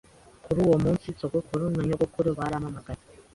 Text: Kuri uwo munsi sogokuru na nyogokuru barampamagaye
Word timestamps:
Kuri 0.43 0.59
uwo 0.67 0.77
munsi 0.83 1.05
sogokuru 1.19 1.65
na 1.73 1.81
nyogokuru 1.87 2.29
barampamagaye 2.37 3.01